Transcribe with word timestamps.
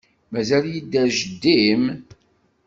Mazal 0.31 0.65
yedder 0.73 1.09
jeddi-m? 1.19 1.83